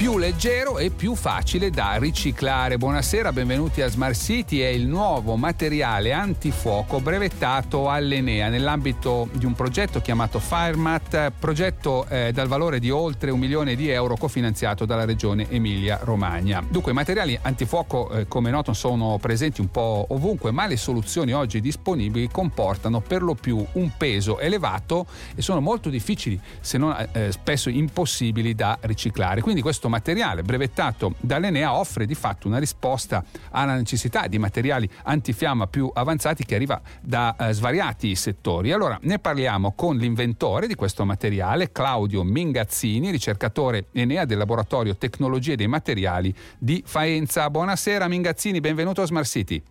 [0.00, 2.78] più leggero e più facile da riciclare.
[2.78, 9.52] Buonasera, benvenuti a Smart City, è il nuovo materiale antifuoco brevettato all'Enea nell'ambito di un
[9.52, 15.04] progetto chiamato Firemat, progetto eh, dal valore di oltre un milione di euro cofinanziato dalla
[15.04, 16.64] regione Emilia-Romagna.
[16.66, 21.34] Dunque i materiali antifuoco eh, come noto sono presenti un po' ovunque, ma le soluzioni
[21.34, 25.04] oggi disponibili comportano per lo più un peso elevato
[25.34, 29.42] e sono molto difficili, se non eh, spesso impossibili da riciclare.
[29.42, 35.66] Quindi questo materiale brevettato dall'Enea offre di fatto una risposta alla necessità di materiali antifiamma
[35.66, 38.72] più avanzati che arriva da eh, svariati settori.
[38.72, 45.56] Allora ne parliamo con l'inventore di questo materiale, Claudio Mingazzini, ricercatore Enea del laboratorio Tecnologie
[45.56, 47.50] dei Materiali di Faenza.
[47.50, 49.62] Buonasera Mingazzini, benvenuto a Smart City.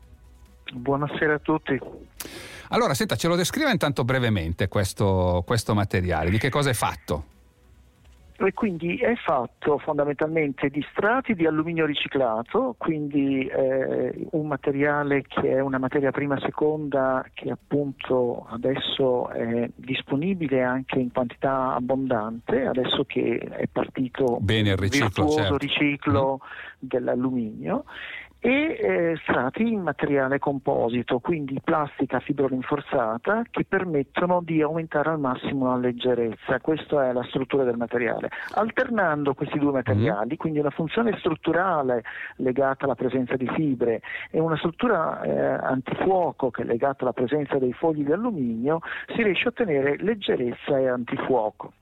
[0.72, 1.80] Buonasera a tutti.
[2.70, 7.38] Allora, senta, ce lo descriva intanto brevemente questo, questo materiale, di che cosa è fatto?
[8.46, 15.56] E quindi è fatto fondamentalmente di strati di alluminio riciclato, quindi eh, un materiale che
[15.56, 23.04] è una materia prima seconda che appunto adesso è disponibile anche in quantità abbondante, adesso
[23.06, 25.58] che è partito Bene il riciclo, certo.
[25.58, 26.78] riciclo mm.
[26.80, 27.84] dell'alluminio
[28.42, 35.68] e eh, strati in materiale composito, quindi plastica fibrorinforzata che permettono di aumentare al massimo
[35.68, 38.30] la leggerezza, questa è la struttura del materiale.
[38.54, 40.38] Alternando questi due materiali, mm.
[40.38, 42.04] quindi una funzione strutturale
[42.38, 44.02] legata alla presenza di fibre
[44.32, 48.80] e una struttura eh, antifuoco che è legata alla presenza dei fogli di alluminio,
[49.14, 51.74] si riesce a ottenere leggerezza e antifuoco.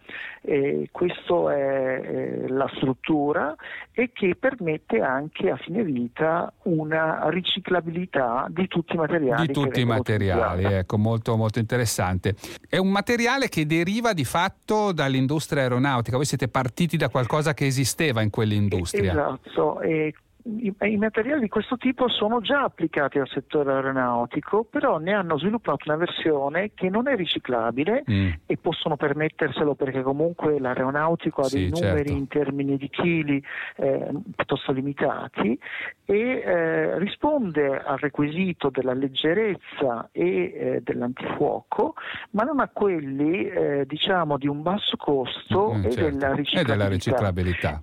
[0.42, 3.56] E questa è eh, la struttura
[3.92, 9.48] e che permette anche a fine vita una riciclabilità di tutti i materiali.
[9.48, 12.36] Di tutti i materiali, ecco, molto, molto interessante.
[12.68, 17.66] È un materiale che deriva di fatto dall'industria aeronautica, voi siete partiti da qualcosa che
[17.66, 19.12] esisteva in quell'industria.
[19.12, 20.14] Esatto, e
[20.48, 25.38] i, i, materiali di questo tipo sono già applicati al settore aeronautico, però ne hanno
[25.38, 28.30] sviluppato una versione che non è riciclabile mm.
[28.46, 32.12] e possono permetterselo perché comunque l'aeronautico ha dei numeri certo.
[32.14, 33.44] in termini di chili
[33.76, 35.60] eh, piuttosto limitati
[36.06, 41.96] e eh, risponde al requisito della leggerezza e eh, dell'antifuoco,
[42.32, 46.18] ma non a quelli eh, diciamo di un basso costo mm, e, certo.
[46.18, 47.82] della e della riciclabilità.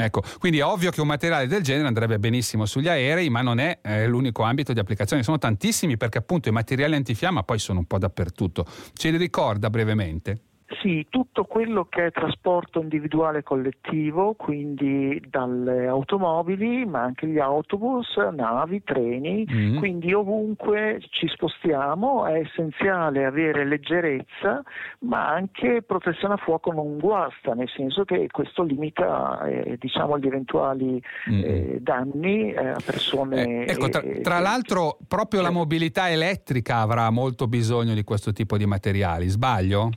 [0.00, 3.58] Ecco, quindi è ovvio che un materiale del genere andrebbe benissimo sugli aerei, ma non
[3.58, 5.24] è eh, l'unico ambito di applicazione.
[5.24, 8.64] Sono tantissimi perché appunto i materiali antifiamma poi sono un po' dappertutto.
[8.92, 10.42] Ce li ricorda brevemente?
[10.82, 18.16] Sì, tutto quello che è trasporto individuale collettivo, quindi dalle automobili, ma anche gli autobus,
[18.16, 19.78] navi, treni, mm-hmm.
[19.78, 24.62] quindi ovunque ci spostiamo è essenziale avere leggerezza,
[25.00, 30.26] ma anche protezione a fuoco non guasta, nel senso che questo limita eh, diciamo, gli
[30.26, 31.44] eventuali mm-hmm.
[31.44, 33.64] eh, danni eh, a persone.
[33.64, 38.58] Eh, ecco, tra, tra l'altro proprio la mobilità elettrica avrà molto bisogno di questo tipo
[38.58, 39.92] di materiali, sbaglio?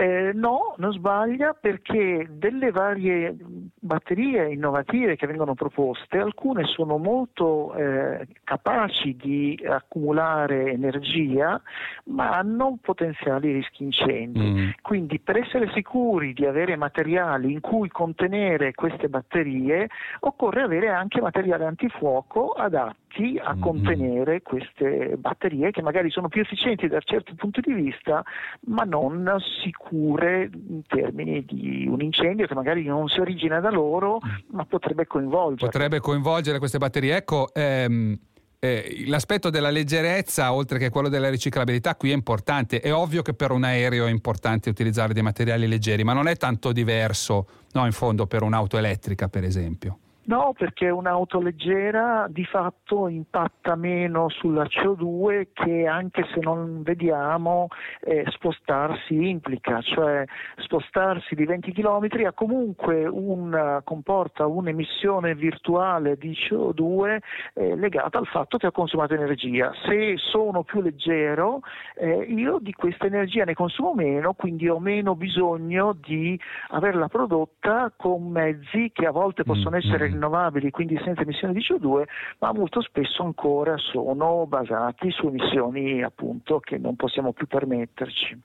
[0.00, 3.36] Eh, no, non sbaglia perché delle varie
[3.80, 11.60] batterie innovative che vengono proposte, alcune sono molto eh, capaci di accumulare energia,
[12.04, 14.38] ma hanno potenziali rischi incendi.
[14.38, 14.68] Mm.
[14.82, 19.88] Quindi per essere sicuri di avere materiali in cui contenere queste batterie,
[20.20, 23.60] occorre avere anche materiale antifuoco adatto riusciti a mm-hmm.
[23.60, 28.22] contenere queste batterie che magari sono più efficienti da certi punti di vista,
[28.66, 34.20] ma non sicure in termini di un incendio che magari non si origina da loro,
[34.24, 34.54] mm.
[34.54, 35.70] ma potrebbe coinvolgere.
[35.70, 37.16] Potrebbe coinvolgere queste batterie.
[37.16, 38.18] Ecco, ehm,
[38.60, 42.80] eh, l'aspetto della leggerezza, oltre che quello della riciclabilità, qui è importante.
[42.80, 46.36] È ovvio che per un aereo è importante utilizzare dei materiali leggeri, ma non è
[46.36, 49.98] tanto diverso, no, in fondo, per un'auto elettrica, per esempio.
[50.28, 57.68] No, perché un'auto leggera di fatto impatta meno sulla CO2 che anche se non vediamo
[58.02, 60.26] eh, spostarsi implica, cioè
[60.56, 67.18] spostarsi di 20 km ha comunque un, comporta un'emissione virtuale di CO2
[67.54, 69.72] eh, legata al fatto che ha consumato energia.
[69.86, 71.60] Se sono più leggero
[71.94, 76.38] eh, io di questa energia ne consumo meno, quindi ho meno bisogno di
[76.68, 81.54] averla prodotta con mezzi che a volte possono mm, essere mm rinnovabili, quindi senza emissioni
[81.54, 82.02] di CO2,
[82.40, 88.40] ma molto spesso ancora sono basati su emissioni appunto che non possiamo più permetterci.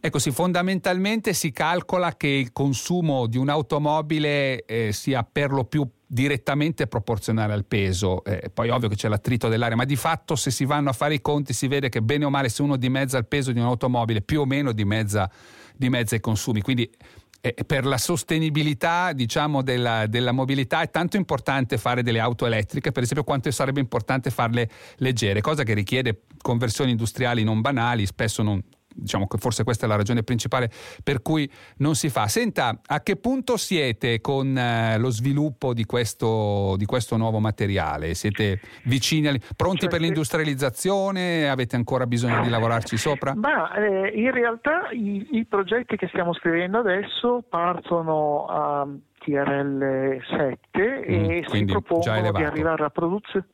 [0.00, 5.86] Ecco sì, fondamentalmente si calcola che il consumo di un'automobile eh, sia per lo più
[6.06, 10.50] direttamente proporzionale al peso, eh, poi ovvio che c'è l'attrito dell'aria, ma di fatto se
[10.52, 13.18] si vanno a fare i conti si vede che bene o male se uno dimezza
[13.18, 15.28] il peso di un'automobile più o meno dimezza,
[15.76, 16.88] dimezza i consumi, quindi
[17.66, 23.04] per la sostenibilità diciamo, della, della, mobilità è tanto importante fare delle auto elettriche, per
[23.04, 28.60] esempio quanto sarebbe importante farle leggere, cosa che richiede conversioni industriali non banali, spesso non,
[28.98, 30.70] diciamo che forse questa è la ragione principale
[31.02, 32.26] per cui non si fa.
[32.26, 38.14] Senta, a che punto siete con eh, lo sviluppo di questo, di questo, nuovo materiale?
[38.14, 41.48] Siete vicini, pronti cioè, per l'industrializzazione?
[41.48, 43.34] Avete ancora bisogno di lavorarci sopra?
[43.34, 48.86] Ma eh, in realtà i, i, progetti che stiamo scrivendo adesso partono a
[49.18, 53.46] TRL 7 mm, e si propongono di arrivare a produzione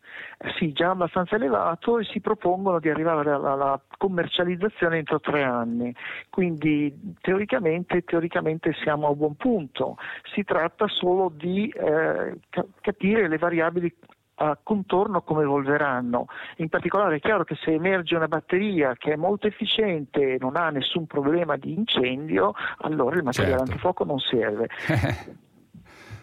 [0.59, 5.95] sì, già abbastanza elevato e si propongono di arrivare alla, alla commercializzazione entro tre anni.
[6.31, 9.97] Quindi teoricamente, teoricamente, siamo a buon punto.
[10.35, 12.39] Si tratta solo di eh,
[12.81, 13.95] capire le variabili
[14.37, 16.27] a contorno come evolveranno.
[16.57, 20.57] In particolare è chiaro che se emerge una batteria che è molto efficiente e non
[20.57, 23.71] ha nessun problema di incendio, allora il materiale certo.
[23.71, 24.69] antifuoco non serve.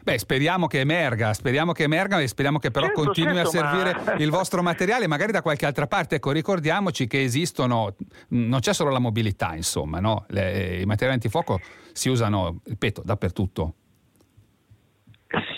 [0.03, 3.51] Beh, speriamo che emerga, speriamo che emerga e speriamo che però certo, continui certo, a
[3.51, 4.13] servire ma...
[4.23, 6.15] il vostro materiale magari da qualche altra parte.
[6.15, 7.95] Ecco, ricordiamoci che esistono,
[8.29, 10.25] non c'è solo la mobilità, insomma, no?
[10.29, 11.59] Le, i materiali antifuoco
[11.91, 13.75] si usano, ripeto, dappertutto.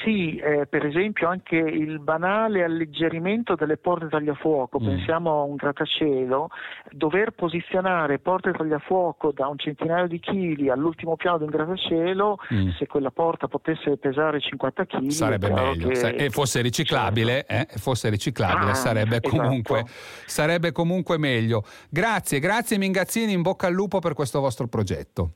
[0.03, 4.85] Sì, eh, per esempio anche il banale alleggerimento delle porte tagliafuoco, mm.
[4.85, 6.49] pensiamo a un grattacielo,
[6.91, 12.69] dover posizionare porte tagliafuoco da un centinaio di chili all'ultimo piano di un grattacielo, mm.
[12.77, 16.15] se quella porta potesse pesare 50 kg sarebbe meglio, che...
[16.15, 17.73] e fosse riciclabile, certo.
[17.73, 19.29] eh, fosse riciclabile ah, sarebbe, esatto.
[19.29, 19.85] comunque,
[20.25, 21.63] sarebbe comunque meglio.
[21.89, 25.31] Grazie, grazie Mingazzini, in bocca al lupo per questo vostro progetto.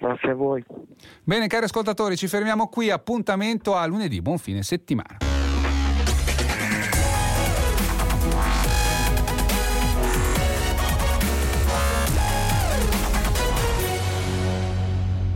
[0.00, 0.64] Grazie a voi.
[1.22, 2.90] Bene, cari ascoltatori, ci fermiamo qui.
[2.90, 4.22] Appuntamento a lunedì.
[4.22, 5.29] Buon fine settimana.